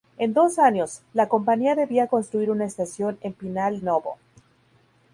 En 0.17 0.33
dos 0.33 0.57
años, 0.57 1.03
la 1.13 1.29
Compañía 1.29 1.75
debía 1.75 2.07
construir 2.07 2.49
una 2.49 2.65
estación 2.65 3.19
en 3.21 3.33
Pinhal 3.33 3.83
Novo. 3.85 4.17